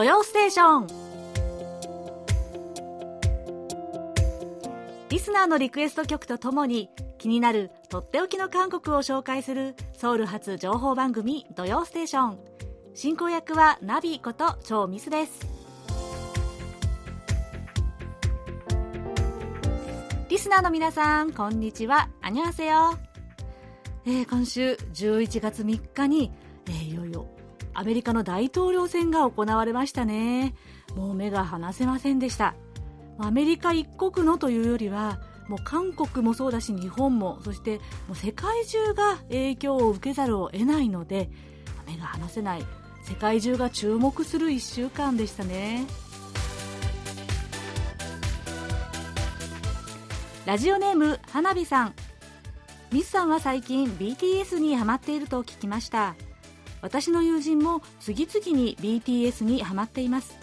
[0.00, 0.86] 土曜ステーション」
[5.10, 6.88] リスナーのリクエスト曲とともに
[7.18, 12.38] 気になるとっておきの韓国を紹介するソウル発情報番組「土曜ステーション」
[12.96, 15.46] 進行役はナビこと超ミスです。
[20.30, 22.08] リスナーの皆さんこんにちは。
[22.22, 22.94] アニョハセヨ、
[24.06, 26.32] えー、今週11月3日に、
[26.68, 27.26] えー、いよいよ
[27.74, 30.54] アメリカの大統領選が行われましたね。
[30.94, 32.54] もう目が離せませんでした。
[33.18, 41.28] アメリカ一国のというよりはもう韓国もそうだし日本もそしてもう世界中が影響を受けざるを得ないので
[41.86, 42.64] 目が離せない。
[43.02, 45.86] 世界中が注目する1週間でしたね。
[50.46, 51.94] ラジオネーム花火さん。
[52.92, 56.14] ミスさんは最近 BTS にハマっていると聞きました。
[56.82, 60.36] 私の友人も次々に BTS にハマっています。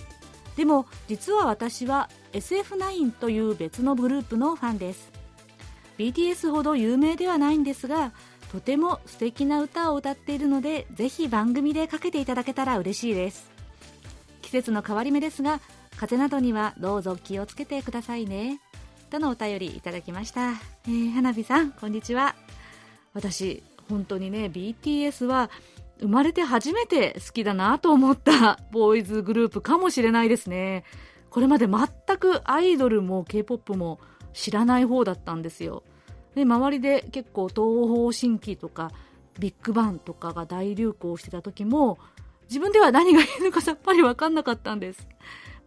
[0.55, 5.11] でも実は私は SF9 という別のグループのファンです。
[5.97, 8.11] BTS ほど有名ではないんですが
[8.51, 13.51] とても素敵な歌を歌っているのでぜひ番組でかけていただけたら嬉しいです。
[14.41, 15.59] 季節の変わり目ですが
[15.97, 18.61] 風邪などにはどうぞ気をつけてくださいね。
[19.09, 22.35] とのお便りいただきました、えー、花火さんこんにちは。
[23.13, 25.49] 私本当にね BTS は
[25.99, 30.83] 生まれて初めて好きだなと思ったボーイズグループかもしれないですね。
[31.29, 33.99] これまで全くアイドルも K-POP も
[34.33, 35.83] 知らない方だったんですよ。
[36.35, 38.91] で周りで結構東方神起とか
[39.39, 41.97] ビッグバンとかが大流行してた時も
[42.49, 45.07] 自分では何がいいのかさっぱり分かんなかったんです。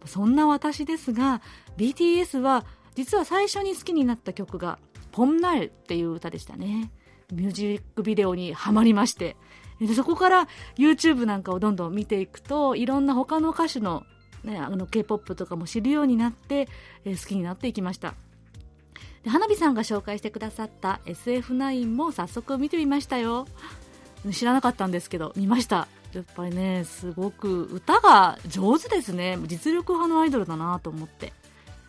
[0.05, 1.41] そんな私ですが
[1.77, 2.65] BTS は
[2.95, 4.79] 実は最初に好きになった曲が
[5.11, 6.91] 「ポンナエ」っていう歌でしたね。
[7.31, 9.37] ミュージックビデオにはまりまして。
[9.87, 14.03] でそこから YouTube なんかをどんどん見ていくといろんな他の歌手の,、
[14.43, 16.67] ね、あの K-POP とかも知るようになって、
[17.03, 18.13] えー、好きになっていきました。
[19.23, 23.47] で花火さんが紹介してくださった SF9 も早速見てみましたよ。
[24.31, 25.87] 知らなかったんですけど見ました。
[26.13, 29.37] やっぱりねすごく歌が上手ですね。
[29.47, 31.33] 実力派のアイドルだなと思って。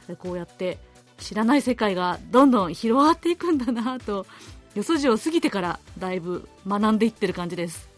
[0.08, 0.78] でこうやって
[1.18, 4.26] 知らない世界がどんどん広がっていくんだなと
[4.74, 7.88] よそじを過ぎてからだいぶ学んでいってる感じです。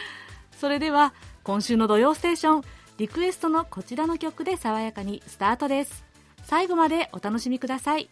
[0.58, 1.12] それでは
[1.42, 2.62] 今週の「土曜ステーション」
[2.98, 6.04] リクエストのこちらの曲で爽やかにスタートです。
[6.44, 8.08] 最後までお楽しみください。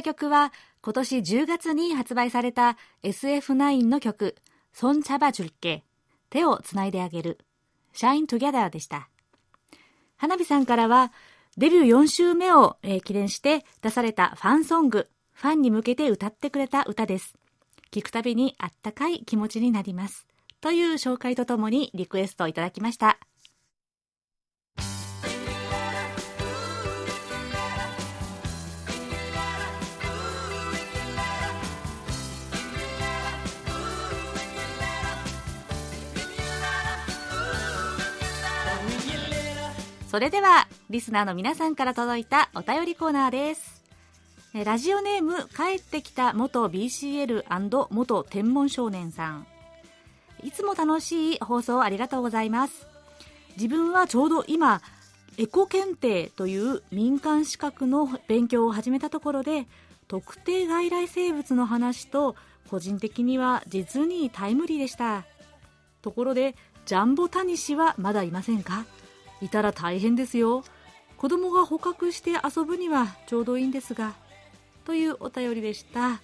[0.00, 0.52] した曲は、
[0.82, 4.34] 今年10月に発売された SF9 の曲、
[4.72, 5.84] ソンチャバジュッケ、
[6.30, 7.38] 手をつないであげる、
[7.92, 9.10] シャイントギャダーでした。
[10.16, 11.12] 花火さんからは、
[11.58, 17.34] デビュー4週目を、えー、記念して出されたファンソング、ファンに向けて歌ってくれた歌です。
[17.90, 20.26] 聞くたびにあったかい気持ちになります。
[20.60, 23.18] という紹介とともにリクエストをいただきました。
[40.10, 43.80] それではリスナーの皆さんから届いたお便りコーナーです。
[44.52, 47.44] ラジオネーム帰ってきた元 BCL&
[47.90, 49.46] 元天文少年さん。
[50.42, 52.88] いつも楽しい放送ありがとうございます。
[53.56, 54.82] 自分はちょうど今
[55.38, 59.68] エコ検定という民間資格の勉強を始めたところで
[60.08, 62.34] 特定外来生物の話と
[62.68, 65.24] 個人的には実にタイムリーでした。
[66.02, 68.86] ところでジャンボタニシはまだいませんか？
[69.40, 70.64] いたら大変ですよ。
[71.16, 74.14] 子供が捕獲して遊ぶにはちょうどいいんですが。
[74.84, 76.20] というお便りでした。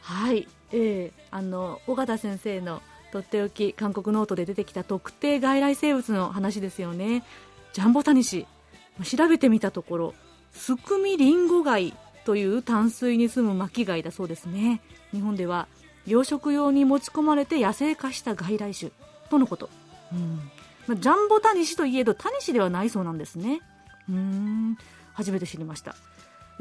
[0.00, 2.82] はい、えー、あの尾形先生の
[3.12, 7.24] とっておき韓国ノートで出てきた特定外来生物の話ですよね。
[7.72, 8.46] ジャンボタニシ。
[9.04, 10.14] 調べてみたところ
[10.52, 11.94] スクミリンゴ貝
[12.24, 14.80] という淡水に住む巻貝だそうですね。
[15.12, 15.68] 日本では
[16.06, 18.90] 養殖用に持ち込まれて野生化した外来種
[19.28, 19.68] とのこと、
[20.12, 20.50] うん。
[20.86, 23.60] ま、ジャンボタニシといえどタニシではないそうなんですね。
[24.08, 24.78] うん。
[25.14, 25.96] 初めて知りました。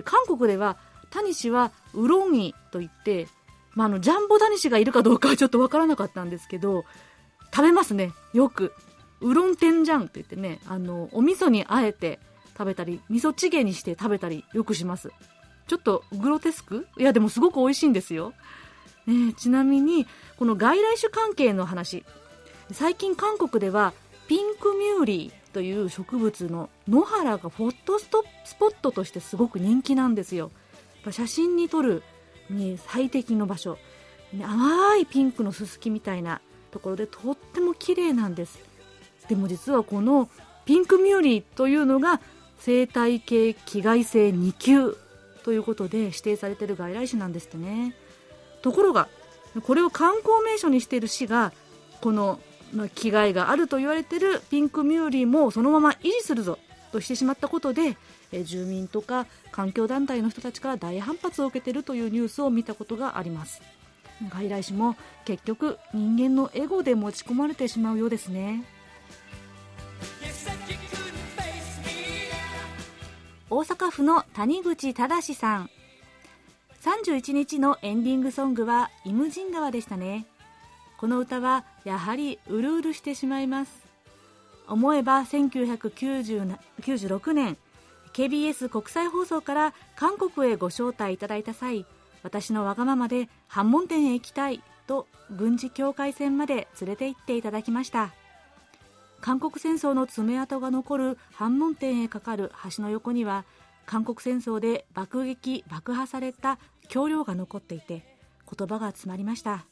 [0.04, 0.78] 韓国では
[1.10, 3.28] タニシはウロンイといって、
[3.74, 6.86] まあ、あのジャンボタニシがいるかどうかはちょっとわからなかったんですけど
[7.54, 8.12] 食べますね。
[8.34, 8.74] よく。
[9.22, 12.20] ウロンテンジャンって言ってねあのお味噌にあえて
[12.58, 15.12] 食べたり味噌チゲにして食べたりよくします。
[15.68, 16.88] ちょっとグロテスク？
[16.98, 18.34] いやでもすごく美味しいんですよ、
[19.08, 20.06] ね、ちなみに
[20.38, 22.04] この外来種関係の話。
[22.72, 23.94] 最近韓国では
[24.28, 30.52] ピンクミューリーという植物の野原がフォトストスポットとしてすごく人気なんですよ。
[31.12, 32.04] 写真に撮る
[32.50, 33.78] に最適の場所、
[34.38, 36.42] 淡いピンクのすすきみたいな
[36.72, 38.60] ところでとっても綺麗なんです。
[39.30, 40.30] でも実はこの
[40.66, 42.20] ピンクミューリーというのが
[42.60, 44.98] 生態系危害性2級
[45.44, 47.96] ということで指定されてる外来種なんですってね。
[48.62, 49.08] ところが
[49.64, 51.54] これを観光名所にしている市が
[52.02, 52.40] この
[52.96, 56.60] 危害があると言われているピンクミューリーもそのまま維持するぞ
[56.92, 57.98] としてしまったことで
[58.32, 63.62] え住民とか環境団体の人たちから大反発を受けているというニュースを見たことがあります。
[64.30, 64.96] 外来種も
[65.26, 68.64] 結局人間のエゴで持ち込まれてしまうようですね。
[73.50, 75.70] 大阪府の谷口忠さん。
[76.82, 80.28] 31日のエンディングソングはイムジン川でしたね。
[80.98, 83.86] この歌はやはりうるうるしてしまいます。
[84.68, 87.58] 思えば1996年
[88.14, 91.86] KBS 国際放送から韓国へご招待いただいた際
[92.24, 98.14] 私のわがままで反門店へ行きたいと軍事境界線まで連れて行っていただきました。
[99.22, 103.46] 韓国戦争の爪痕が残る反門店へかかる橋の横には
[103.86, 106.60] 韓国戦争で爆撃爆破された
[106.90, 108.06] 橋梁が残っていて
[108.56, 109.66] 言葉が詰まりました。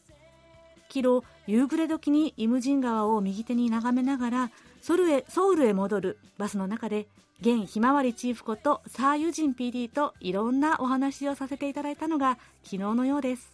[0.93, 7.07] キロ夕暮れ時にイムジン川を右手に眺めながらソルへソウルへ戻るバスの中で
[7.41, 13.51] 現ひまわりチーフことサーユジン PD といろんなお話をさせていただいたのが昨日のようです。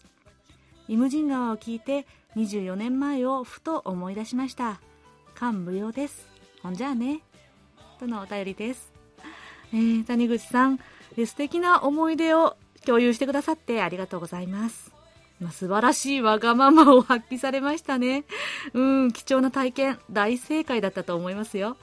[0.90, 2.06] イムジン川を聞いて
[2.36, 4.82] 24年前をふと思い出しました。
[5.34, 6.28] 感無量です。
[6.62, 7.22] ほんじゃあね。
[8.02, 8.92] とのお便りです、
[9.74, 10.80] えー、谷口さん
[11.16, 14.99] 素敵な思い出を共有してくださってありがとうございます。
[15.40, 18.26] まあ、素晴らしいわがままを発揮されましたね。
[18.74, 21.78] うん、貴重な体験、大正解だったと思いますよ。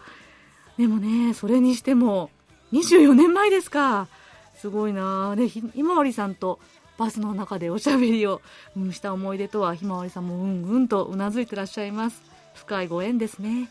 [0.76, 2.30] でもね、それにしても、
[2.72, 4.08] 24年前ですか。
[4.56, 6.58] すごいなで、ひまわりさんと
[6.98, 8.42] バスの中でおしゃべりを、
[8.90, 12.22] した思い出とは、ひまわりさんもうんうんとうなずいてらっしゃいます。
[12.54, 13.70] 深いご縁ですね。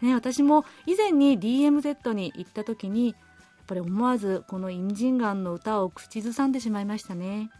[0.00, 3.16] ね、私も以前に DMZ に行った時に、やっ
[3.66, 7.50] ぱり思わずこのインジンガンの歌を口ずさんでしまいましたね。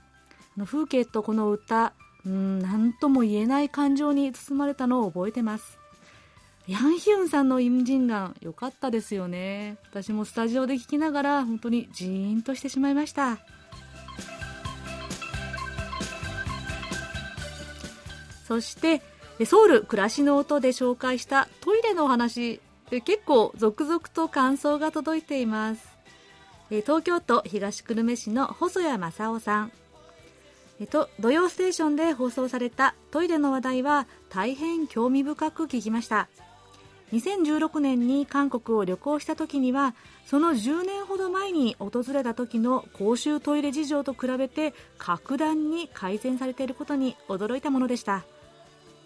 [0.57, 1.93] の風景とこの歌、
[2.25, 5.79] うん、なんとも言えない感情に包まれたのを覚えてます。
[6.67, 9.79] ヤンヒュンさんのイムジンガン、良かったですよね。
[9.91, 13.39] 私もスタジオで聴きながら、本当にジーンとしてしまいました。
[18.47, 19.03] そして、
[19.47, 25.89] ソウル暮らしの音で紹介したトイレのお話、結構続々と感想が届いています。
[26.69, 29.73] 東京都東久留米市の細谷正夫さん。
[30.81, 36.29] えっと、土曜ステーションで放送されたトイレの話題は大変興味深く聞きました。
[37.13, 39.95] 2016年に韓国を旅行した時には
[40.27, 48.25] その10年ほど前に訪れた時の公衆トイレ事情と比べて格段に改善されていることに驚いたものでした。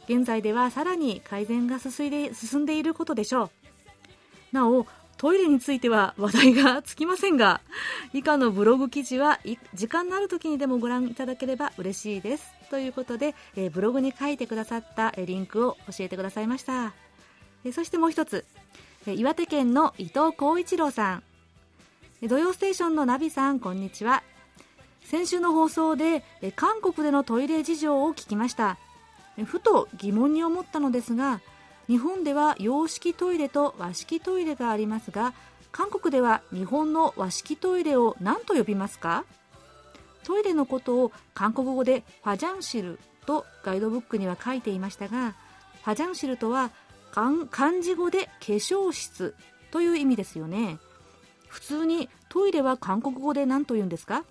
[0.06, 3.50] 現在ではさらに改善が進んでいることでしょう。
[4.52, 4.86] なお
[5.24, 7.62] トイレについては話題がつきませんが、
[8.12, 9.40] 以下のブログ記事は
[9.72, 12.52] 時間のある時にでもご覧いただければ嬉しいです。
[12.68, 16.92] ということで、えブログに書いてくださったリンクを教えてくださいました。
[17.64, 18.44] えそしてもう一つ、
[19.06, 21.22] 岩手県の伊藤浩一郎さん。
[22.28, 24.22] 土曜ステーションのナビさん、こんにちは。
[25.04, 26.22] 先週の放送で
[26.54, 28.76] 韓国でのトイレ事情を聞きました。
[29.46, 31.40] ふと疑問に思ったのですが、
[31.86, 35.34] 日本では洋式トイレと和式トイレがありますが
[35.70, 39.24] 韓国では日本の和式トイレを何と呼びますか？
[40.22, 45.34] トイレのことを韓国語でファジャンシルとガイドブックには書いていましたが
[45.82, 46.70] ファジャンシルとは
[47.10, 49.34] 漢字語で化粧室
[49.70, 50.78] という意味ですよね。
[51.48, 54.24] 普通にトイレは韓国語で何と言うんですか？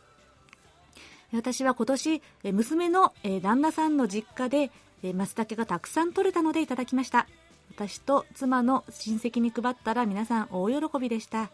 [1.31, 4.72] 私は今年娘の旦那さんの実家で
[5.05, 7.27] えー、松茸がたくさん取れたのでいただきました。
[7.75, 11.50] 私と妻の親戚に配ったら皆さん大喜びでした。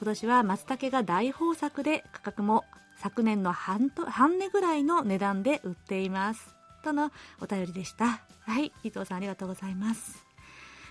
[0.00, 2.64] 今年は松茸が大豊作で価格も
[2.98, 6.54] 昨年の半と半値ぐらいの値段で売っています。
[6.82, 8.20] とのお便りでした。
[8.42, 10.22] はい伊藤さんありがとうございます、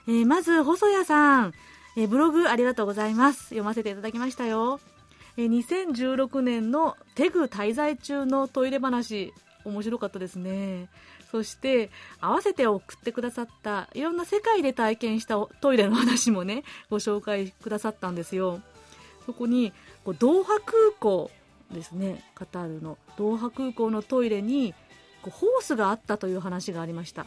[0.07, 1.53] えー、まず細谷さん、
[1.95, 3.49] えー、ブログありがとうございます。
[3.49, 4.79] 読ませていただきましたよ、
[5.37, 9.33] え、2016年のテグ滞在中のトイレ話。
[9.65, 10.89] 面白かったですね。
[11.31, 11.89] そして
[12.19, 18.61] 合わせて送ってくださったいろんな世界で体験したトイレの話もねご紹介くださったんですよ。
[19.25, 21.31] そこにこうドーハ空港
[21.71, 22.23] ですね。
[22.35, 24.73] カタールのドーハ空港のトイレに
[25.21, 27.25] こうホースがあったという話がありました。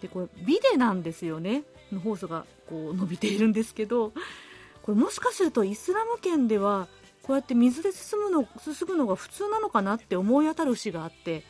[0.00, 1.64] でこれビデなんですよね。
[2.02, 4.12] ホースがこう伸びているんですけど
[4.82, 6.88] これもしかするとイスラム圏では
[7.22, 11.42] こうやって水で進むのすすぐのが普通なのかなって思い当たる節があって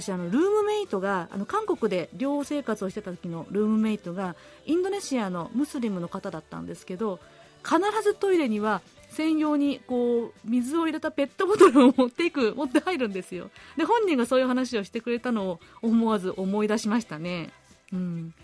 [0.00, 4.36] 私あのルームメイトがあの韓国で寮生活をしてた時のルームメイトが
[4.66, 7.18] インドネシアのムスリムの方だったんですけど
[7.64, 13.50] 必ずトイレには専用にこう水を入れたペットボトルを持っていく持って入るんですよ。
[13.76, 17.50] で本人がそういう話をしてくれたのを思わず思い出しましたね、
[17.92, 18.34] うん、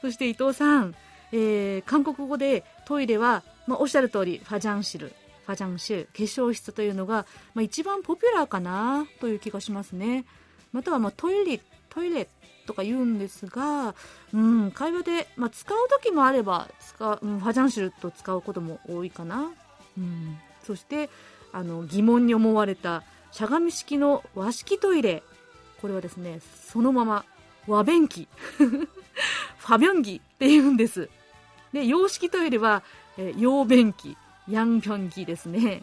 [0.00, 0.94] そして伊藤さん、
[1.32, 5.12] えー、韓国語でトイレは、まあ、おっしゃる通りファジャンシル。
[5.44, 10.24] ファジャンシル化粧室というのが、まあ、一番ポピュラーかなという気がしますね。
[10.72, 11.60] またはまあトイレ
[11.90, 12.28] トイレ
[12.66, 13.94] とか言うんですが、
[14.32, 19.50] うん、会話で、まあ、使う時もあれば使う、うん、ファジャンシルと使うことも多いかな、
[19.98, 21.10] うん、そして
[21.52, 23.02] あの疑問に思われた
[23.32, 25.22] しゃがみ式の和式トイレ。
[25.80, 27.24] これはですねそのまま
[27.66, 28.28] 和便器。
[29.58, 31.08] ファビョンギって言うんです。
[31.72, 32.82] で洋式トイレは、
[33.16, 34.16] え洋便器。
[34.48, 35.82] ヤンピョンギですね。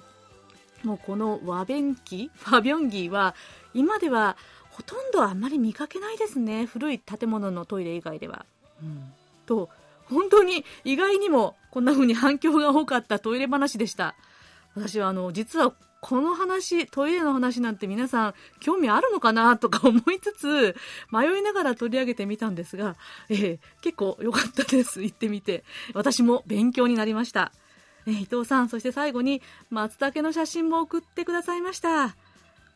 [0.84, 3.36] もうこの和便器ファビョンギは
[3.74, 4.38] 今では
[4.79, 6.65] ほとんどあんまり見かけないですね。
[6.65, 8.45] 古い建物のトイレ以外では。
[8.81, 9.12] うん、
[9.45, 9.69] と
[10.05, 14.15] 本当に意外にもこんな風に反響が多かったトイレ話でした。
[14.75, 20.77] 私はあの実はこの話トイレの話なんて皆さん興味あるのかなとか思いつつ
[21.12, 22.95] 迷いながら取り上げてみたんですが、
[23.27, 25.03] えー、結構良かったです。
[25.03, 25.65] 行ってみて。
[25.93, 27.51] 私も勉強になりました、
[28.05, 32.15] えー、伊藤さんそして最後に松茸の写真も送ってくださいました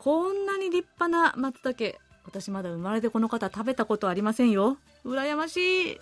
[0.03, 4.75] こんなに立派な松茸私まだ生まれてこの方食べたことありませんよ。
[5.05, 5.99] 羨ましい。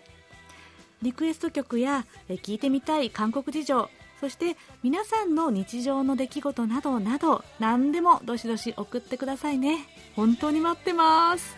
[1.01, 3.89] リクエスト曲や聞いてみたい韓国事情
[4.21, 9.85] そして皆さんの日常の出来事などなど何でもどしどし送ってくださいね。
[10.15, 11.57] 本当に待ってます。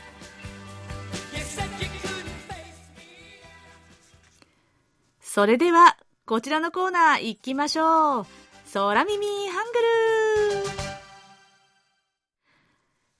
[5.22, 5.96] それでは
[6.28, 8.26] こちらのコーナー行きましょう。
[8.74, 9.86] 空耳ハングル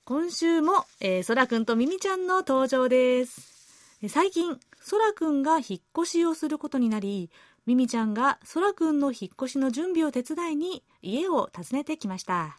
[0.04, 3.96] 今週も、えー、そらくんとみみちゃんの登場です。
[4.10, 7.30] 最近、そらくんが引っ越しをすることになり、
[7.64, 12.58] みみちゃんがそらくんの引っ越しの準備を手伝いに家を訪ねてきました。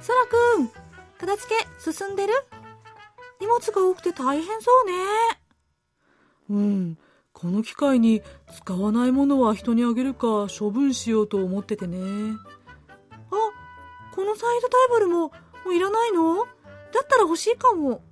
[0.00, 0.77] そらくん、
[1.18, 2.32] 片付け進んでる？
[3.40, 4.94] 荷物が多くて大変そうね。
[6.50, 6.98] うん。
[7.32, 8.22] この機会に
[8.52, 11.98] 使わないものは人にあげるか処分しようと思っててね。
[11.98, 13.36] あ、
[14.14, 15.32] このサイドテーブルもも
[15.68, 16.44] ういらないの？
[16.44, 16.44] だ
[17.02, 18.02] ったら欲しいかも。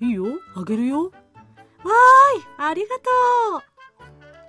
[0.00, 0.24] いいよ、
[0.54, 1.04] あげるよ。
[1.04, 3.02] わーい、ありがと
[3.58, 3.62] う。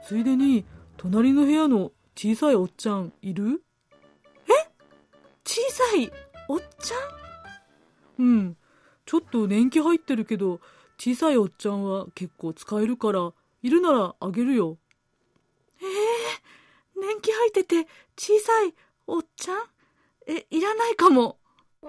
[0.05, 0.65] ついでに、
[0.97, 3.61] 隣の部屋の小さいおっちゃんいる？
[4.47, 4.51] え？
[5.45, 6.11] 小さい
[6.47, 7.26] おっちゃん？
[8.19, 8.57] うん。
[9.05, 10.59] ちょっと年季入ってるけど、
[10.97, 13.31] 小さいおっちゃんは結構使えるから、
[13.61, 14.77] いるならあげるよ。
[15.81, 18.73] ええー、年季入ってて小さい
[19.05, 19.57] おっちゃん？
[20.25, 21.37] え、いらないかも。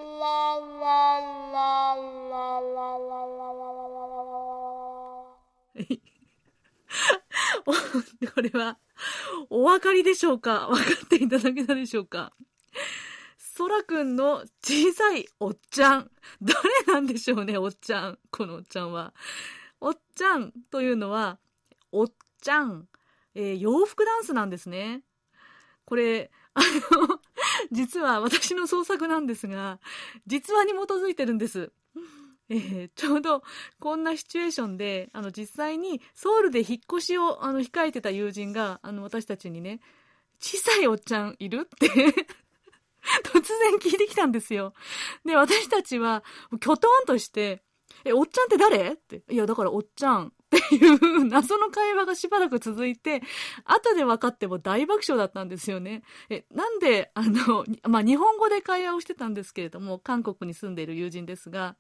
[8.35, 8.79] これは、
[9.51, 10.69] お分かりでしょうか？
[10.71, 12.33] 分かっていただけたでしょうか？
[13.59, 16.11] そらくんの小さいおっちゃん。
[16.41, 18.19] 誰なんでしょうね、おっちゃん。
[18.31, 19.13] このおっちゃんは。
[19.81, 21.41] おっちゃんというのは、
[21.91, 22.87] おっちゃん、
[23.35, 25.03] えー、洋服ダンスなんですね。
[25.87, 27.21] これ、あの、
[27.73, 29.81] 実は私の創作なんですが、
[30.29, 31.73] 実話に基づいてるんです。
[32.51, 33.43] えー、ちょうど
[33.81, 39.81] こんなシチュエーションで、あの、実際にソウルで引っ越しを、あの、控えてた友人が、あの、私たちにね、
[40.39, 41.63] 小さいおっちゃんいる？
[41.63, 42.15] って
[43.25, 44.75] 突然聞いてきたんですよ。
[45.25, 46.23] で、私たちは、
[46.61, 47.63] きょとんとして、
[48.05, 48.93] え、おっちゃんって誰？
[48.93, 49.23] って。
[49.31, 53.23] いや、だからおっちゃんっていう謎の会話がしばらく続いて、
[53.65, 56.03] 後で分かっても大爆笑だったんですよね。
[56.31, 61.77] え、なんで、あの、まあ、日本語で会話をしてたんですけれども、韓国に住んでいる友人ですが、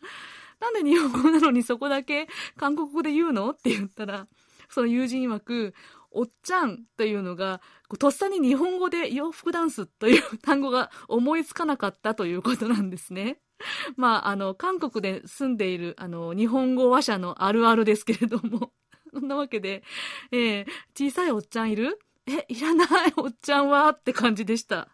[0.60, 3.50] なんで日本語なのにそこだけ韓国語で言うの？
[3.50, 4.26] って言ったら、
[4.68, 5.74] その友人曰く、
[6.10, 7.60] おっちゃんというのが、
[7.98, 13.40] とっさに日本語で洋服ダンスという単語が思いつかなかったということなんですね。
[13.96, 18.72] まあ、あの、韓国で住んでいる、あの、日本語話者のあるあるですけれども。
[19.12, 19.82] そんなわけで、
[20.30, 21.98] えー、小さいおっちゃんいる？
[22.26, 23.88] え、いらないおっちゃんは？
[23.88, 24.88] って感じでした。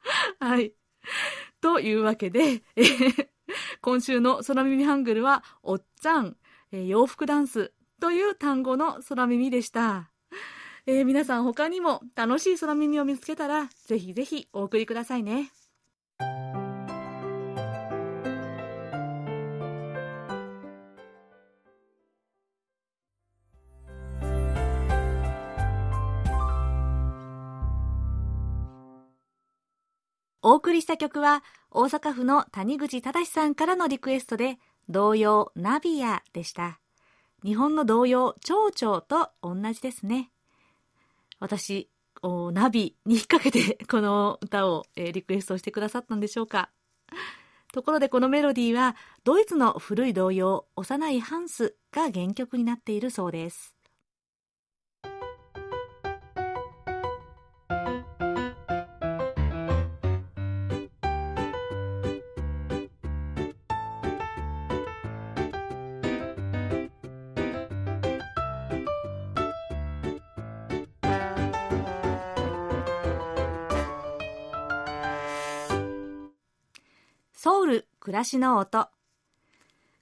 [0.40, 0.72] はい。
[1.60, 3.28] というわけで、えー、
[3.82, 6.36] 今週の空耳ハングルは、おっちゃん、
[6.72, 10.09] えー、洋服ダンスという単語の空耳でした。
[10.92, 15.52] えー、皆さん他にも楽しい空耳を見つけたら、ぜひぜひお送りくださいね。
[30.42, 36.80] お送りした曲は大阪府の谷口正さんからのリクエストで童謡ナビアでした。
[37.44, 40.32] 日本の童謡蝶々と同じですね。
[41.40, 41.90] 私、
[42.22, 46.70] ナビに引っ掛けて この歌を、えー、リクエストしてくださったんでしょうか。
[47.72, 53.74] ところでこのメロディーはドイツの古い童謡幼いハンスが原曲になっているそうです。
[77.42, 78.90] ソウル暮らしの音。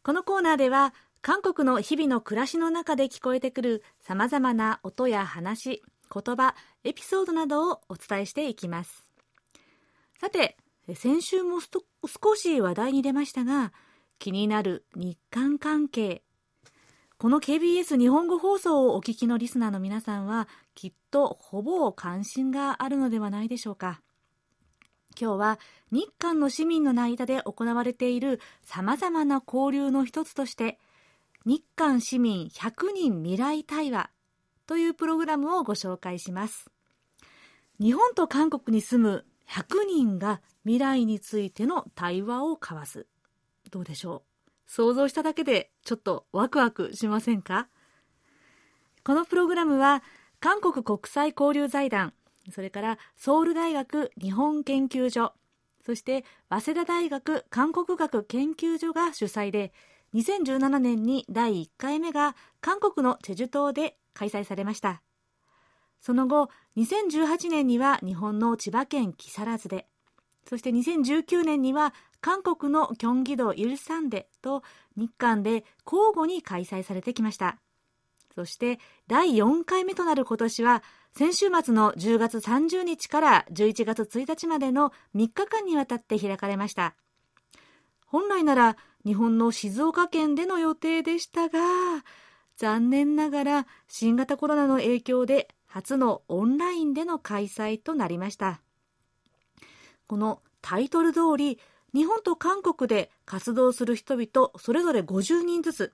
[0.03, 5.81] このコーナーでは韓国の日々の暮らしの中で聞こえてくるさまざまな音や話
[6.13, 9.05] 言葉エピソードなどをお伝えしていきます。
[10.21, 10.57] さて
[10.97, 13.73] 先週も少し話題に出ましたが
[14.19, 16.25] 気になる日韓関係。
[17.19, 24.01] この KBS 日本語放送をお聞きのリスナーの皆さんはきっとほぼ関心があるのではないでしょうか。
[25.21, 25.59] 今日は
[25.91, 30.79] 日韓の市民の間で行われている様々な交流の一つとして
[31.45, 34.11] 日韓市民100人未来対話
[34.67, 36.71] というプログラムをご紹介します。
[37.81, 43.07] 日本と韓国に住む100人が未来についての対話を交わす。
[43.71, 44.51] どうでしょう？
[44.67, 47.69] 想像しただけでちょっとワクワクしませんか？
[49.05, 50.03] このプログラムは
[50.39, 52.13] 韓国国際交流財団
[52.51, 55.33] それからソウル大学日本研究所。
[55.85, 59.73] そして早稲田大学韓国学研究所が主催で
[60.15, 65.03] 2017年に第1回目が韓国のチェジュ島で開催されました。
[66.01, 69.87] その後2018年には日本の千葉県木更津で。
[70.49, 74.63] そして2019年には韓国のキョンギ道イルサンデと
[74.97, 77.59] 日韓で交互に開催されてきました。
[78.39, 86.95] そして第4回目となる今年は先週末の10月30日から11月1日までの3日間にわたって開かれました。
[88.07, 91.59] 本来なら日本の静岡県での予定でしたが
[92.57, 98.61] 残念ながら新型コロナの影響で初のオンラインでの開催となりました。
[100.07, 101.59] このタイトル通り
[101.93, 105.93] 日本と韓国で活動する人々それぞれ50人ずつ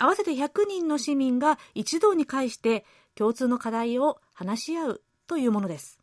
[0.00, 2.84] 合わせて100人の市民が一堂に会して
[3.14, 5.98] 共通の課題を話し合うというものです。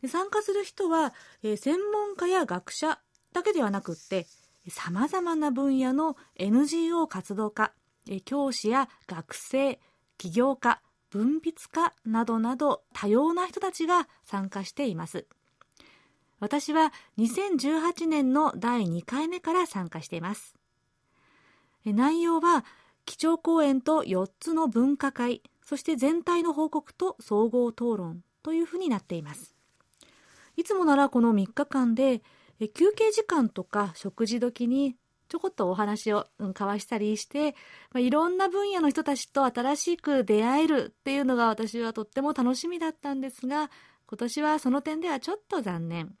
[0.00, 3.00] で参加する人は、えー、専門家や学者
[3.32, 4.26] だけではなくって
[4.68, 7.72] さまざまな分野の NGO 活動家、
[8.08, 9.80] えー、教師や学生
[10.16, 15.26] 起業家文筆家などなど多様な人たちが参加しています。
[16.38, 20.54] 私は2018年の第2回目から参加しています。
[21.84, 22.64] 内容は
[23.08, 29.54] 基調講演と4つの分科会そして全体の報告と総合討論というふうになっています
[30.58, 32.20] いつもならこの3日間で
[32.74, 34.94] 休憩時間とか食事時に
[35.28, 37.52] ちょこっとお話を交わしたりして、
[37.92, 43.70] まあ、いろんな分野の人たちと新しく出会えるっていうのが私はとっても楽しみだったんですが、
[44.06, 46.14] 今年はその点ではちょっと残念。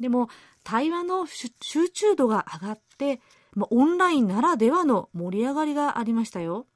[0.00, 0.28] でも、
[0.64, 3.20] 対話の集中度が上がって、
[3.54, 6.66] まあ、オンラインならではの盛り上がりがありましたよ。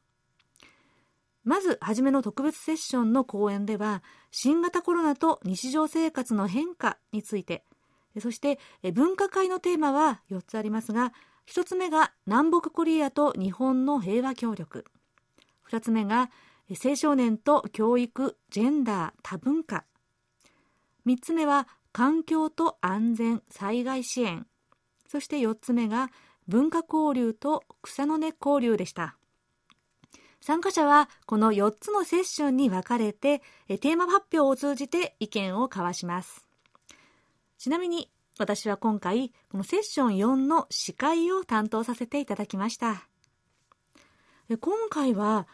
[1.45, 7.65] まず、はじめの特別セッションの講演では、新型コロナと日常生活の変化について、
[8.21, 8.59] そして
[8.93, 11.13] 分科会のテーマは4つありますが、
[11.47, 14.85] 1つ目が南北コリアと日本の平和協力。
[15.71, 16.31] 2つ目が
[16.85, 19.85] 青少年と教育、ジェンダー、多文化。
[21.07, 24.47] 3つ目は環境と安全、災害支援。
[25.07, 26.11] そして4つ目が
[26.49, 29.17] 文化交流と草の根交流でした。
[30.41, 36.47] 参加者はこの4つのセッションに分かれてテーマ発表を通じて意見を交わします。
[37.59, 43.09] ちなみに私は今回このセッション4の司会を担当させていただきました。
[44.61, 45.47] 今回は、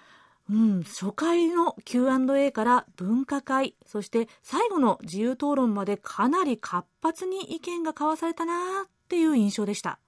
[0.48, 9.98] うん、初回の Q&A から分科会、そして最後の自由討論までかなり活発に意見が交わされたなっていう印象でした。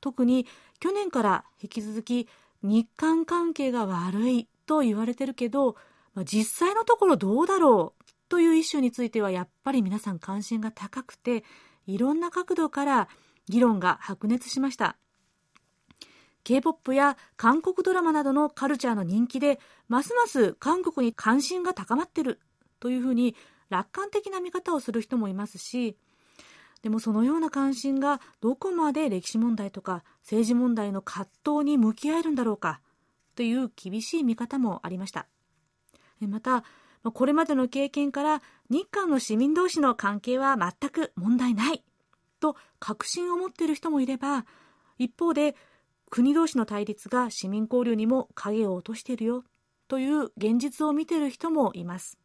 [0.00, 0.46] 特に
[0.80, 2.28] 去年から引き続き
[2.62, 5.76] 日韓関係が悪いと言われてるけど、
[6.14, 11.44] まあ、実際のところどうだろうというイシューについてはやっぱり皆さん関心が高くて、
[11.86, 13.08] いろんな角度から
[13.48, 14.96] 議論が白熱しました。
[16.44, 19.58] K-POP や韓国ドラマなどのカルチャーの人気で、
[19.88, 22.40] ますます韓国に関心が高まってる
[22.80, 23.34] というふうに
[23.70, 25.96] 楽観的な見方をする人もいますし、
[26.82, 32.80] でもそのような関心がどこまで歴史問題とか政治問題の葛藤に向き合えるんだろうか
[33.34, 35.26] という厳しい見方もありました。
[36.20, 36.64] また、
[37.12, 41.84] これまでの経験から日韓の市民同士の関係は全く問題ない
[42.40, 44.44] と確信を持っている人もいれば、
[44.98, 45.54] 一方で
[46.10, 49.44] 国同士の対立が市民交流にも影を落としているよ
[49.86, 52.18] という現実を見ている人もいます。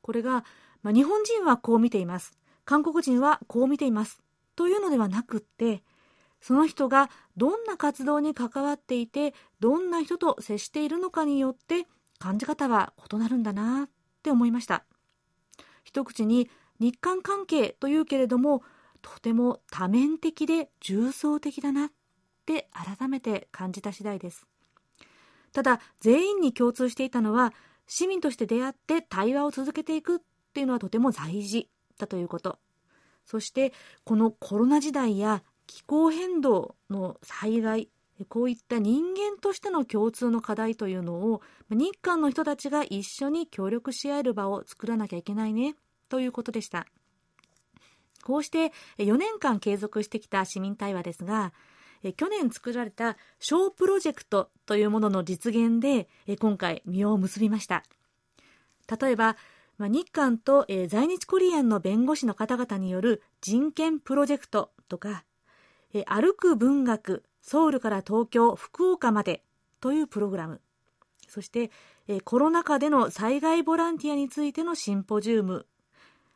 [0.00, 0.44] これが、
[0.82, 2.38] まあ、日本人はこう見ています。
[2.64, 4.22] 韓国人はこう見ています。
[4.56, 5.82] というのではなくって
[6.40, 11.86] その人がどんな活動に関わっていてどんな人と接しているのかによって
[12.18, 13.88] 感じ方は異なるんだなっ
[14.22, 14.84] て思いました。
[15.84, 16.50] 一口に
[16.80, 18.62] 日韓関係というけれども
[19.02, 21.90] とても多面的で重層的だなっ
[22.46, 24.46] て改めて感じた次第です。
[25.52, 27.52] ただ全員に共通していたのは
[27.86, 30.18] 市民として出会って対話を続けていくっ
[30.52, 31.68] ていうのはとても大事。
[31.98, 32.58] だということ。
[33.24, 33.72] そして
[34.04, 37.88] このコロナ時代や気候変動の災害、
[38.28, 45.74] こういった人間としての共通の課題というのを日韓の人たちが一緒に協力し合える場を作らなきゃいけないね
[46.08, 46.86] ということでした。
[48.22, 51.52] こうして4年間継続してきた市民対話ですが、
[52.16, 57.82] 去年作られた小プロジェクトというものの実現で今回実を結びました。
[59.00, 59.36] 例えば
[59.76, 65.24] まあ、日韓と、えー、在日コリアンの弁護士の方々による人権プロジェクトとか、
[65.92, 69.42] えー、歩く文学ソウルから東京福岡まで
[69.80, 70.60] というプログラム。
[71.28, 71.70] そして、
[72.06, 75.66] えー、コロナ禍での災害ボランティアについてのシンポジウム。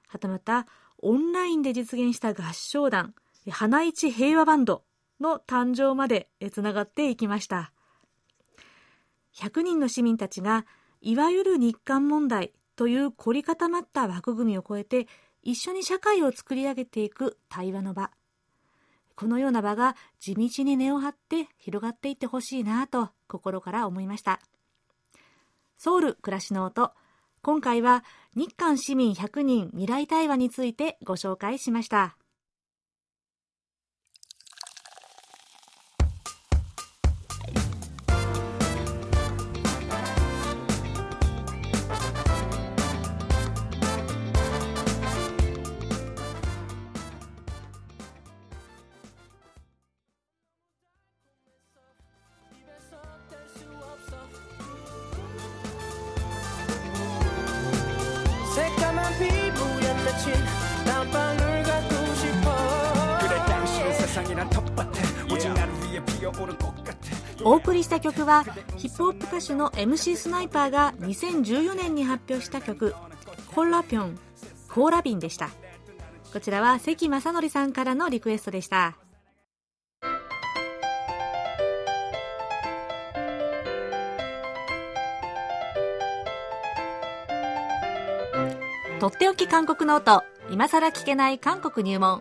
[0.09, 0.67] はたまた
[0.99, 3.15] オンラインで実現した合唱団
[3.49, 4.83] 花市平和バンド
[5.21, 7.73] の誕生までつながっていきました。
[9.35, 10.67] 100人の市民たちが
[11.01, 15.09] いわゆる日韓問題という凝り固まった枠組みを超えて
[15.43, 18.13] 一緒に社会を作り上げていく対話の場。
[19.17, 24.39] このような場が地道に根を張って広がっていってほしいなと心から思いました。
[25.77, 26.93] ソウル暮らしの音。
[27.43, 28.05] 今回は
[28.37, 32.18] 日韓市民100人未来対話についてご紹介しました。
[68.29, 68.45] は
[68.77, 72.95] ヒップホップ歌手の MC スナイパーが2014年に発表した曲
[73.55, 74.19] 「コラピョン」
[74.69, 75.51] 「コーラビン」でした。
[76.33, 78.97] こちらは関正則さんからのリクエストでした。
[89.01, 92.21] とっておき韓国ノート今さら聞けない韓国入門。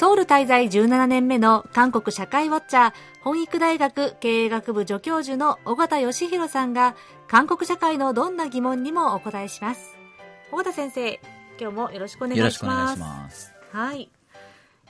[0.00, 6.96] ソウル滞在17年目の韓国社会ウォッチャー本育大学経営学部助教授の尾形義弘さんが
[7.28, 9.98] 韓国社会のどんな疑問にもお答えします。
[10.52, 11.20] 尾形先生
[11.60, 13.52] 今日もよろしくお願いします。
[13.72, 14.10] はい。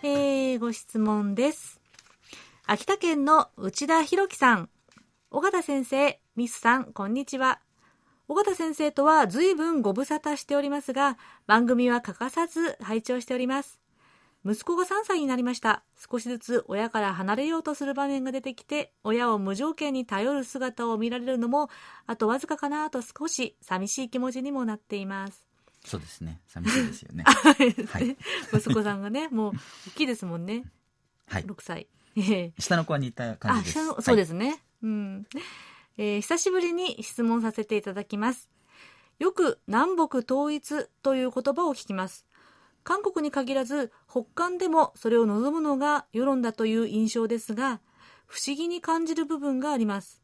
[0.04, 1.80] えー、ご質問です。
[2.66, 4.68] 秋田県の内田博樹さん。
[5.32, 7.58] 尾形先生ミスさんこんにちは。
[8.28, 11.18] 尾形先生とは随分ご無沙汰しておりますが
[11.48, 13.80] 番組は欠かさず拝聴しております
[14.44, 15.84] 息子が3歳になりました。
[16.10, 21.68] 少しずつ親から離れようとする場面が出てきて、親を無条件に頼る姿を見られるのも、
[22.06, 25.44] あとわずかかなと少し寂しい気持ちにもなっています。
[25.84, 26.40] そうですね。
[26.46, 27.24] 寂しいですよね。
[27.28, 27.52] は
[28.00, 28.16] い。
[28.54, 29.52] 息子さんがね、もう
[29.88, 30.64] 大きいですもんね。
[31.26, 31.44] はい。
[31.44, 31.86] 6歳。
[32.58, 33.90] 下の子は似た感じです。
[33.90, 34.48] あ、そうですね。
[34.48, 35.26] はい、うん。
[35.98, 38.50] えー、久しぶりに質問させていただきます。
[39.18, 42.26] よく南北統一という言葉を聞きます。
[42.90, 47.80] 韓国に限らず北韓でもそれを望むのが世論だという印象ですが
[48.26, 50.20] 不思議に感じる部分があります。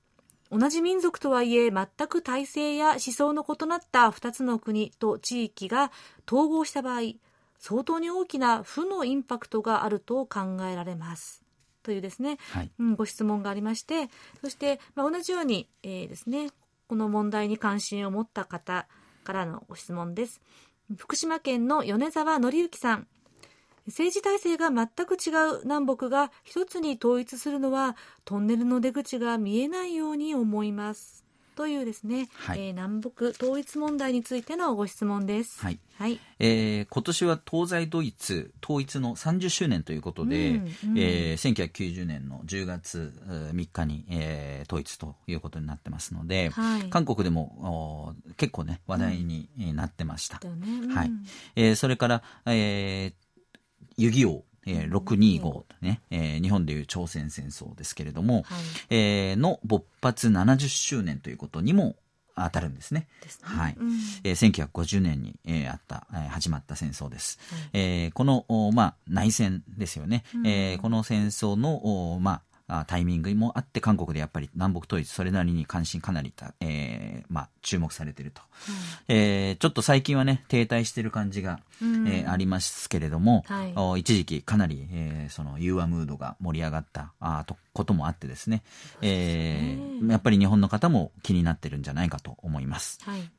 [0.50, 5.92] 同じ民族とはいえ全く体制や思想の異なった2つの国と地域が
[6.26, 7.12] 統合した場合
[7.60, 11.44] 相当に大きな負のインパクトがあると考えられます。
[11.84, 16.50] というですね、はい、うん、ご質問がありましてそして、まあ、同じように、えー、ですね
[16.88, 18.88] この問題に関心を持った方
[19.22, 20.40] からのご質問です
[20.94, 23.08] 福島県の米沢紀之さん。
[23.86, 31.25] 政治体制が全く違う南北が一つに統一するのはトンネルの出口が見えないように思います。
[31.56, 35.58] というですね、はい、えー、南北統一問題についてのご質問です。
[35.60, 35.78] はい。
[35.96, 40.56] はい、えー、今年は東西ドイツ統一の30周年ということで、うん
[40.90, 50.38] うん、えー、1990年の10月3日に、えー、統一ということになってますので、はい、韓国でも結構ね話題になってました。
[50.44, 51.10] うん、はい。
[51.56, 53.14] えー、それから、えー、
[53.96, 58.44] 遊戯王えー、625ね、えー、日本でいう朝鮮戦争ですけれども、はい、
[58.90, 61.96] えー、の勃発70周年ということにも
[62.36, 63.08] 当たるんですね。
[63.22, 63.76] ですねはい。
[63.78, 63.92] うん、
[64.24, 67.38] えー、1950年に、えー、あった、えー、始まった戦争です。
[67.50, 70.24] はい、えー、この、まあ、内戦ですよね。
[70.34, 72.42] うん、えー、この戦争の、まあ、
[72.86, 78.42] タイミングもあって韓国でやっぱり南北統一それなりに関心かなりた、えーまあ、注目されていると、
[79.08, 88.62] うん、えー、ちょっと最近はね停滞している感じが、うん、えー、ありますけれども、はい、一時期かなり、えー、その融和ムードが盛り上がったあとこともあってですね、
[89.00, 92.98] えー、やっぱり日本の方も気になってるんじゃないかと思います。
[93.02, 93.30] はい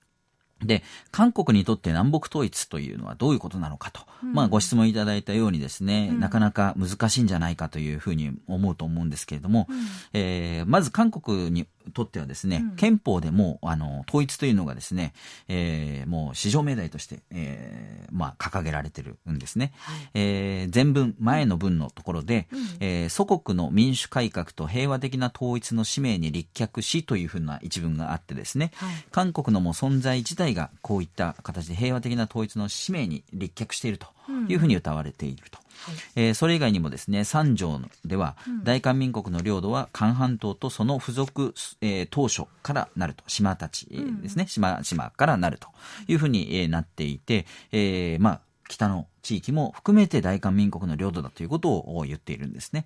[0.63, 9.78] で、韓国にとって南北統一というのはどういうことなのかと、うん、まあご質問いただいたようにですね、うん、なかなか難しいんじゃないかというふうに思うと思うんですけれども、うん、
[10.13, 15.13] えー、まず韓国にとってはですね、うん、憲法でもあの統一というのがですね、
[15.48, 19.74] えー、もう至上命題として、えー、まあ掲げられてるんですね。
[19.78, 34.08] はい、えー、前文前の文のところで、うん、えー、祖国の民主改革と平和的な統一の使命に立脚しというふうな一文があってですね、はい、韓国のも存在自体がこういった形で平和的な統一の使命に立脚していると
[34.48, 35.58] いうふうに歌われていると。
[35.58, 43.24] はい、えー、それ以外にもですね三条では、大韓民国の領土は韓半島とその付属、えー、当初からなると。
[43.28, 43.88] 島たち
[44.22, 45.68] ですね、うん、島島からなると
[46.08, 52.86] いうふうに、えー、なっていて、えー、まあ北の地域も含めて大韓民国の領土だということを言っているんですね。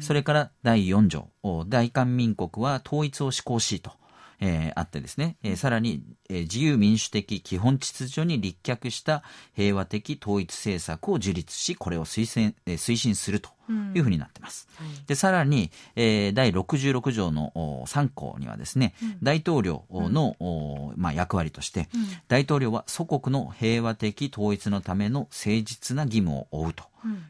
[0.00, 1.28] それから第4条、
[1.68, 3.92] 大韓民国は統一を施行しと
[4.40, 9.22] えー、あってですね、えー、さらに、えー、自由民主的基本秩序に立脚した
[9.54, 13.50] 平和的統一政策を樹立し、これを推薦、えー、推進すると
[13.94, 14.68] いうふうになってます。
[14.80, 17.52] うんはい、で、さらに、えー、第66条の
[17.86, 21.88] 3項にはですね、うん、大統領の、うん、まあ、役割として、
[22.28, 26.84] 大統領は祖国の平和的統一のための誠実な義務を負うと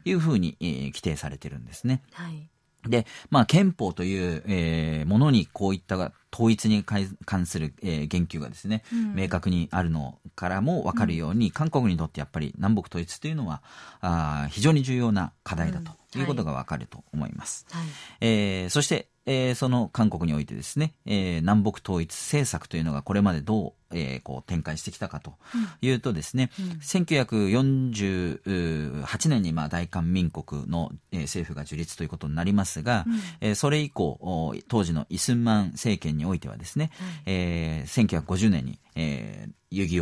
[0.05, 2.01] いうふうに、えー、規定されてるんですね。
[2.13, 2.50] はい
[2.87, 13.61] で、まあ、憲法という、えー、ものにこういった統一に関する、えー、言及がですね、うん、明確にあるのからも分かるように、うん、韓国にとってやっぱり南北統一というのは
[14.01, 17.65] あ非常に重要な課題だということが分かると思います。
[17.71, 17.83] はい、
[18.21, 25.33] えー、そして、えー、その韓国においてですね、えー、南北統一政策というのがこれまでどうえー、こう展開してきたかと
[25.81, 26.65] いうとですね、うん。
[26.65, 40.01] うん、1948年にまあ大韓民国の、えー、政府が樹立ということになりますが、うん、えー、それ以降当時のイスンマン政権においてはですね、はい、えー、1950年に、えー、遊戯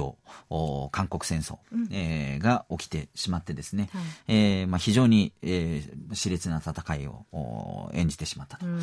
[0.49, 8.81] 王韓国戦争、うん、えー、が起きてしまってですね、はい、えー、まあ、非常に、えー、熾烈な戦いを演じてしまったと、うん、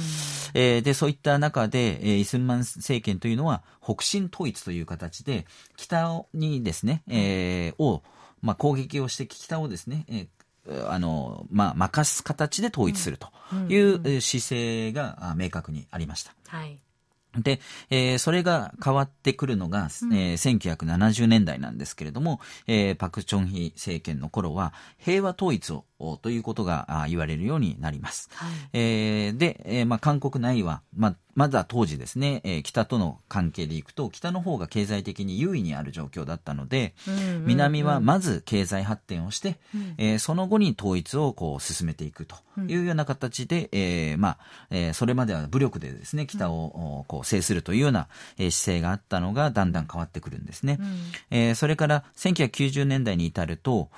[0.54, 8.02] えー、でそういった中で、えー、イスンマン政権というのは北進統一という形で北にですね、えー、を、
[8.42, 10.26] まあ、攻撃をして北をですね、えー
[10.88, 13.28] あの、まあ、任す形で統一すると
[13.68, 16.34] いう姿勢が明確にありました。
[16.48, 16.80] はい。
[17.42, 17.60] で、
[17.90, 25.84] えー、それが変わってくるのが、うん、えー、1970年代なんですけれども、えー、パク・チョンヒ政権の頃は平和統一を
[26.22, 28.28] ということが言われるようになります。
[28.34, 44.38] はい、えー、で、えーまあ、韓国内は、まあ、まだ当時ですね、えー、北との関係でいくと、北の方が経済的に優位にある状況だったので、うんうんうん、南はまず経済発展をして、うん、えー、その後に統一をこう進めていくというような形で、うん、えー、まあ、
[44.70, 50.78] えー、それまでは武力でですね、北をこう制するというような、え姿勢があったのがだんだん変わってくるんですね。
[50.80, 50.86] うん、
[51.30, 53.90] えー、それから1990年代に至ると、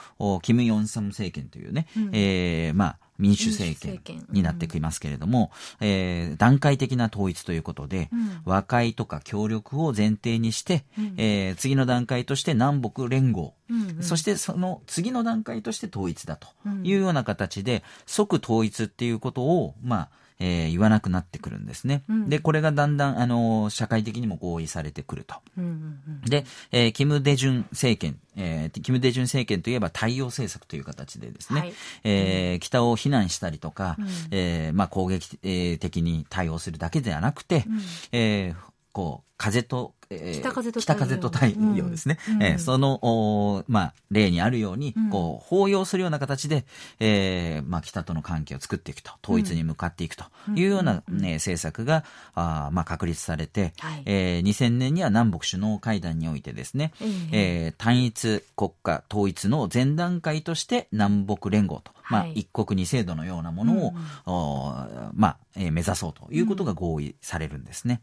[0.43, 16.49] キム・ヨンサム政権というね、うん、えー、まあ、民主政権になってきますけれども、うん、えー、段階的な統一ということで、うん、和解とか協力を前提にして、うん、えー、次の段階として南北連合、うんうん、そしてその次の段階として統一だと
[16.85, 20.09] いうような形で、即統一っていうことを、まあ、
[20.41, 22.05] えー、言わなくなってくるんですね。
[22.09, 25.37] うん、で、これがだんだん、あの、社会的にも合意されてくると。
[25.57, 31.73] うんうんうん、で、えー、キム・デジュン政権、えー、キム・デジュン政権といえば太陽政策という形でですね、はい、
[32.05, 35.37] えー、北を非難したりとか、うん、えー、まあ、攻撃
[35.79, 37.81] 的に対応するだけではなくて、うん、
[38.13, 40.97] えー、こう、風とえー、北風と太陽。
[40.97, 41.47] 北風と太
[41.77, 42.19] 陽ですね。
[42.29, 46.65] うん、えー、その、おまあ、例にあるように、こう、包容するような形で、
[46.99, 50.25] えー、まあ、北との関係を作っていくと、統一に向かっていくと
[50.55, 56.93] いうような、ね、政策が、あまあ、確立されて、はい、えー、2000年には南北首脳会談においてですね、
[57.33, 68.01] えー、単一国家統一の前段階として南北連合と、まあ、一国二制度のようなものを、うん、まあ、えー、目指そうということが合意されるんですね。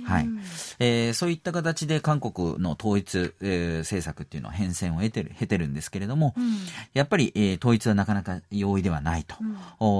[0.00, 0.28] うん、はい。
[0.78, 6.56] えー、そういった形で韓国の統一、えー、政策っていうのは変遷を得てる、経てるんですけれども、うん、
[6.94, 9.36] やっぱり、えー、統一はなかなか容易ではないと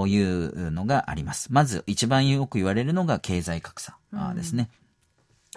[0.06, 1.48] いうのがあります。
[1.50, 3.96] まず一番よく言われるのが経済格差
[4.34, 4.68] ですね。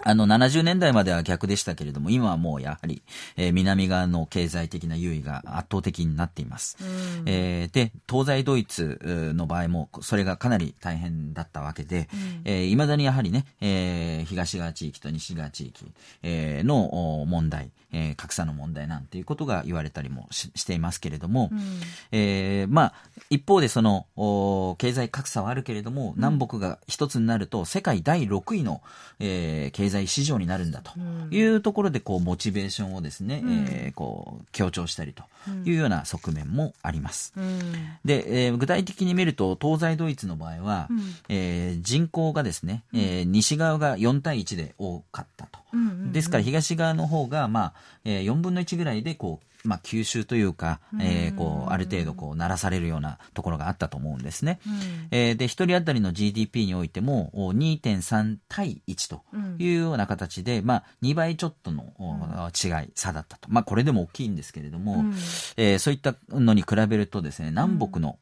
[0.04, 3.02] あの、70年代までは逆でしたけれども、今はもうやはり、
[3.36, 6.76] えー、南側の経済的な優位が圧倒的になっています。
[6.80, 21.60] うん、えー、で、東西ドイツの場合も、それがかなり大変だったわけで、うん、えー、未だにやはりね、えー、東側地域と西側地域、えー、の問題、えー、格差の問題なんていうことが言われたりもしていますけれども、うん、
[22.10, 22.94] えー、まあ、
[23.30, 24.06] 一方でその、
[24.78, 28.82] 経済格差はあるけれども、南北が一つになると、世界第6位の、
[29.20, 30.98] えー、経済市場になるんだと
[31.30, 35.24] いうところで、こう、モチベーションをですね、うん、えー、こう、強調したりと
[35.64, 37.32] いうような側面もあります。
[37.36, 37.60] うん、
[38.04, 45.61] で、えー、具体的に見ると、東西ドイツの場合は、うん、えー、人口がですね、えー、西側が4対1で多かったと。
[46.12, 47.72] ですから東側の方が、ま
[48.04, 54.58] あ、4分の1ぐらいで、こう、まあ、吸収というか、えー、こう、ある程度、こう、鳴らされるようなところがあったと思うんですね。
[54.66, 54.72] うん、
[55.10, 59.22] えー、で、一人当たりの GDP においても、2.3対1と
[59.58, 61.92] いうような形で、うん、まあ、2倍ちょっとの
[62.50, 63.48] 違い、差だったと。
[63.50, 65.14] まあ、これでも大きいんですけれども、うん、
[65.56, 68.18] えー、そういったのに比べるとですね、南北の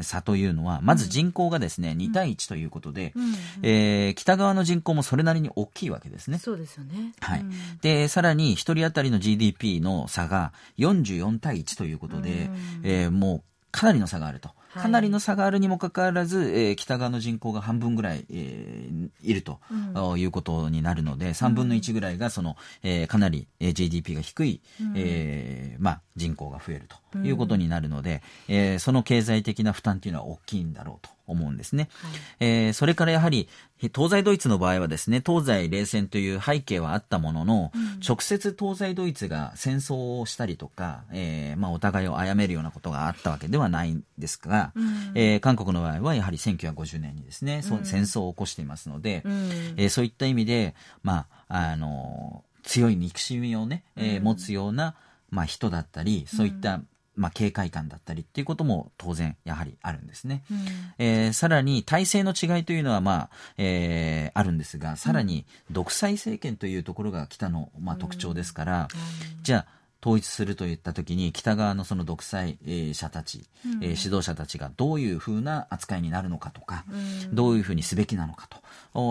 [0.00, 3.14] 差というのは、まず人口がですね、2対1ということで、
[3.62, 6.38] えー、北側の人口もそれなりに大きいわけですね。
[6.38, 7.14] そうですよね。
[7.20, 7.44] はい。
[7.80, 12.50] で、さらに一人当たりの GDP の差が、44対1ということで、
[12.82, 14.50] えー、もうかなりの差があると。
[14.74, 31.88] かなりの差があるにもかかわらず、えー、北側の人口が半分ぐらい、えー、いると、うん、いうことになるので、3分の1ぐらいがその、えー、かなり GDP が低い、うん、えー、まあ、人口が増えるということになるので、うん、えー、その経済的な負担というのは大きいんだろうと思うんですね。
[32.02, 33.48] はい、えー、それからやはり、
[33.92, 49.32] 東西ドイツの場合はですね、東西冷戦という背景はあったものの、うん、直接東西ドイツが戦争をしたりとか、えー、まあお互いを殺めるようなことがあったわけではないんですが、うん、えー、韓国の場合はやはり1950年にですね、うん、戦争を起こしていますので、うん、
[49.76, 54.94] えー、そういった意味で、まあ、あの、強い憎しみをね、えー、持つような、
[55.34, 56.80] まあ、人だったり、そういった、
[57.16, 60.44] まあ、警戒感だったりっていうことも当然やはりあるんですね。
[60.50, 60.58] うん、
[60.98, 68.88] えー、さらに体制の違いというのはまあ、えー、あるんですが、さらに独裁政権というところが北の、まあ、特徴ですから、
[69.36, 72.58] うん、じゃあ統一するといった時に北側のその独裁
[72.92, 78.62] 者たち、うん、えー、指導者たちがどういうふうな扱いになるのかとか、うん、どういうふうにすべきなのかと。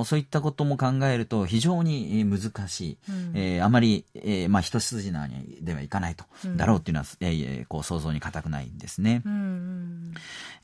[0.05, 5.27] そういったことも考えると非常に難しい、うん、えー、あまり、えー、まあ、一筋縄
[5.61, 6.23] ではいかないと、
[6.55, 9.21] だろうっていうのは、えー、こう想像に難くないんですね。
[9.25, 10.13] うん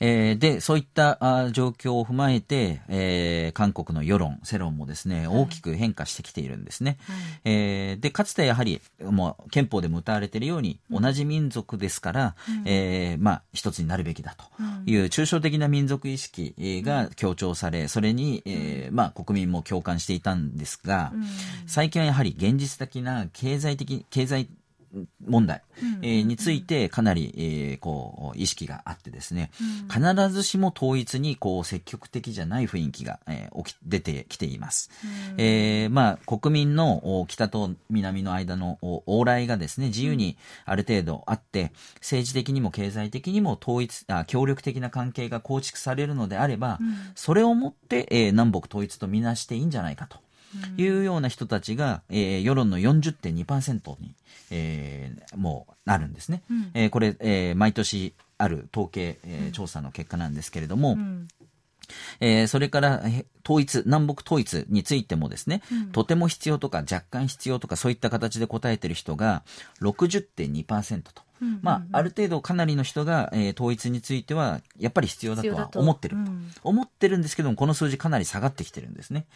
[0.00, 6.96] えー、でそういったあ状況を踏まえて、えー、韓国の世論世論もですね大きく変化してきているんですね。
[7.06, 14.44] はい、えー、でかつてやはりもう憲法でも歌わわれているように、同じ民族ですから、うん、えー、まあ、一つになるべきだと
[14.86, 16.54] いう抽象的な民族意識
[16.84, 21.12] が強調され、それに、えー、まあ、国民も共感していたんですが、
[21.66, 24.48] 最近はやはり現実的な経済的、経済
[25.26, 25.62] 問題、
[26.02, 29.50] えについてかなり、えー、こう意識があってですね、
[29.92, 34.90] 必ずしも統一にこう積極的じゃない雰囲気が、えー、起き出てきています。
[35.36, 46.78] えー、まあ国民の北と南の間の往来がですね自由にある程度あって、政治的にも経済的にも統一あ協力的な関係が構築されるのであれば、
[47.14, 50.18] それをもって、えー、南北統一とみなしていいんじゃないかと。
[50.76, 54.14] いうような人たちが、えー、世論の40.2%に、
[54.50, 56.42] えー、もうなるんですね。
[56.50, 61.28] うん、えー、これ、えー、毎年ある統計、えー、調査の結果なんですけれども、うん
[62.20, 63.02] えー、それから
[63.44, 69.42] 統一、南北統一についてもですね、うん、とても必要とか若干必要とかそういった形で答えている人が
[69.80, 71.22] 60.2%と。
[71.62, 79.26] まあ、ある程度かなりの人が、えー、統一についてはやっぱり必要だとは思ってると、うん、思ってるんですけどもこの数字かなり下がってきてるんですね。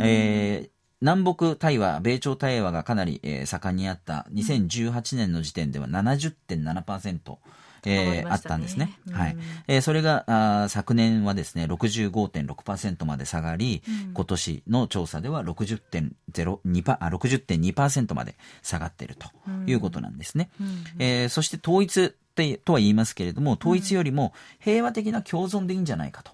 [0.00, 0.70] えー
[1.02, 4.24] 南北対話、米朝対話がかなり、えー、盛んにあった。
[4.32, 7.38] 2018年の時点では70.7%、
[7.84, 8.98] えー、あったんですね。
[9.10, 9.36] はい。
[9.66, 10.24] えー、それが
[10.64, 19.28] あ昨年はですね、65.6%まで下がり、うん、今年の調査では60.02%あ60.2%まで下がっていると
[19.66, 20.50] いうことなんですね。
[20.60, 26.32] うん、えー、そして統一ってとは言いますけれども統一よりも平和的な共存でいいんじゃないかと。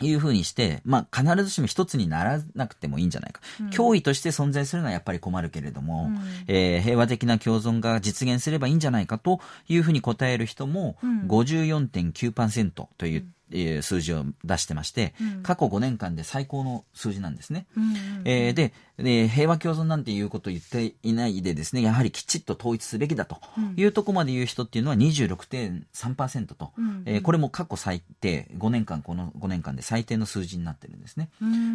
[0.00, 10.96] いうふうにして、まあ、必ずしも一つにならなくてもいいんじゃないか、うん、脅威として存在するのはやっぱり困るけれども、うん、えー、平和的な共存が実現すればいいんじゃないかというふうに答える人も
[11.26, 13.34] 54.9%という、うん。
[13.50, 17.66] えー、数字を出してまして、うん、過去5年間で最高の数字なんですね。
[17.76, 17.96] うんうんうん、
[18.26, 23.38] えー、でで、平和共存なんていうことを言っていないでですね、やはりきちっと統一すべきだと
[23.76, 31.30] いうところまで言う人っていうのは26.3%と、うんうん、えー、これも過去最低、5年間、この5年間で最低の数字になってるんですね。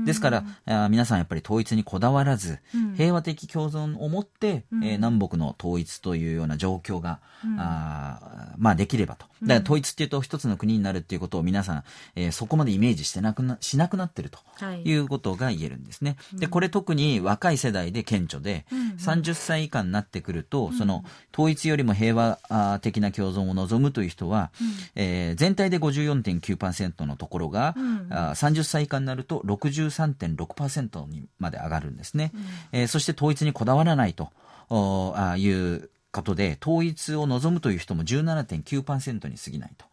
[0.05, 2.59] ですから、あ皆さんやっぱり統一にこだわらず、
[2.97, 9.25] 平和的共存をもって、うん、えー、南北の統一というような状況が、うん、あまあできればと。
[9.43, 11.83] だから統一っていうと一つの国になるっていうことを皆さん、
[12.15, 14.39] えー、そこまでイメージしてなくな、しなくなってると
[14.85, 14.93] い。
[14.95, 16.15] うことが言えるんですね。
[16.31, 21.03] はい、で、これ特に若い世代で顕著で、うんうん、30歳以下になってくると、その
[21.33, 32.31] 統一よりも平和的な共存を望むという人は、うん、えー、全体で54.9%のところが、うん、あ30歳以下になると63.6%にまで上がるんですね。
[32.33, 34.31] うん、えー、そして統一にこだわらないと
[34.69, 39.85] あいうことで統一を望むという人も17.9%に過ぎないと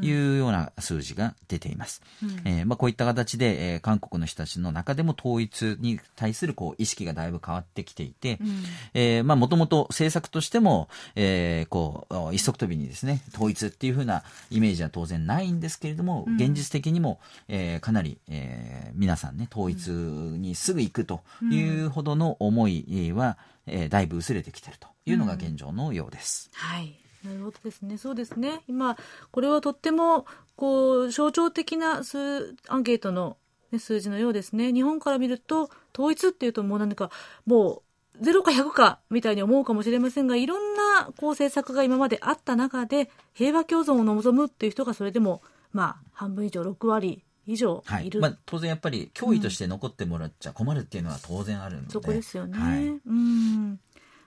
[0.00, 2.00] いうような数字が出ています。
[2.22, 8.48] うん、えー、まあ、こういった形で、えー、韓国の人たちの中でも統一に対するこう意識がだいぶ変わってきていて、うん、
[8.94, 17.18] えー、まあ、もともと政策としても、えー、こう一足飛びにですね統一っていうふうなイメージは当然ないんですけれども、うん、現実的にも、
[17.48, 26.50] えー、かなり、えー、皆さんね統一にすぐ行くというほどの思いは、えー、だいぶ薄れてきてるというのが現状のようです。
[26.52, 26.98] うん、はい。
[27.24, 27.96] なるほどですね。
[27.96, 28.62] そうですね。
[28.68, 28.96] 今、
[29.30, 30.26] これはとっても、
[30.56, 33.38] こう、象徴的な数、アンケートの、
[33.72, 34.72] ね、数字のようですね。
[34.72, 37.10] 日本から見ると、統一っていうともう何か、
[37.46, 37.82] も
[38.20, 45.42] う、0か100かみたいに思うかもしれませんが、いろんな、こう、政策が今まであった中で、平和共存を望むっていう人がそれでも、
[45.72, 48.10] まあ、半分以上、6割以上い。
[48.10, 53.80] る、はいまあ、当然やっぱり脅威として残ってもらっちゃ困るっていうのは当然あるので、うん、そこですよね、はい、うん。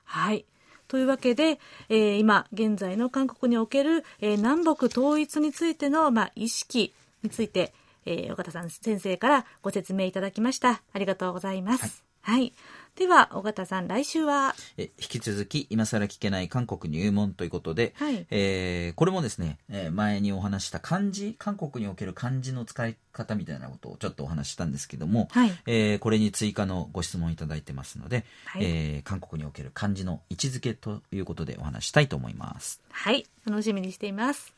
[0.04, 0.46] はい
[0.88, 1.60] というわけで、
[1.90, 7.74] えー、今現在の韓国における、えー、南北統一についての、まあ、意識について、
[8.06, 10.82] えー、岡田さん先生からご説明いただきました。
[10.94, 11.92] ありがとうございます、はい、
[12.28, 12.54] はい
[12.98, 14.56] では、尾形さん、来週は？
[14.76, 32.82] え引き続き、今更聞けない韓国入門ということで、はい、えー、これもですね、えー、前にお話した漢字、韓国における漢字の使い方みたいなことをちょっとお話したんですけども、はい、えー、これに追加のご質問いただいてますので、はい、えー、韓国における漢字の位置づけということでお話したいと思います。
[32.90, 34.54] はい、楽しみにしています。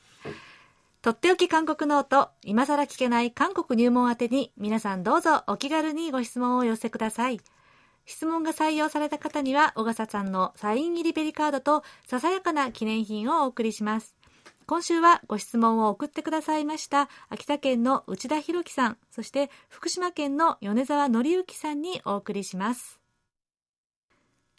[1.02, 7.42] とっておき韓国ノート、今更聞けない韓国入門宛てに皆さんどうぞお気軽にご質問を寄せください。
[8.10, 14.16] 質問が採用された方には、小笠さんのサイン入りベリカードと、ささやかな記念品をお送りします。
[14.66, 23.00] 今週はご質問を送ってくださいました、秋田県の内田博樹さん、そして福島県の米沢則之さんにお送りします。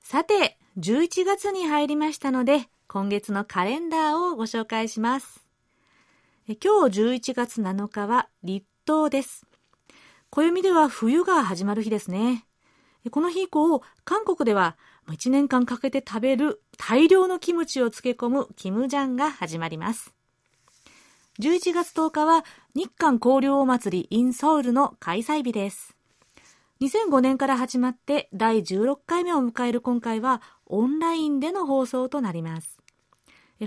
[0.01, 5.45] さて、11月に入りましたので、今月のカレンダーをご紹介します。
[6.47, 9.45] 今日11月7日は立冬です。
[10.31, 12.47] 暦では冬が始まる日ですね。
[13.09, 14.77] この日以降、韓国では
[15.09, 20.13] 1年間かけて食べる大量のキムチを漬け込むキムジャンが始まります。
[21.39, 22.45] 11月10日は
[22.75, 25.97] 日韓交流お祭り in ソウルの開催日です。
[26.83, 32.79] 2005年から始まって第16回目を迎える今回はオンラインでの放送となります。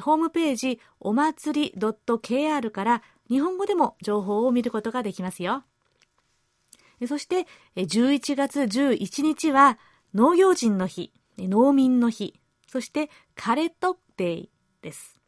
[0.02, 5.64] ホームページお祭り .kr から日本語でも情報を見ることができますよ。
[7.08, 9.80] そして11月11日は
[10.14, 14.50] 農業人の日、農民の日、そしてカレットデイ
[14.82, 15.20] です。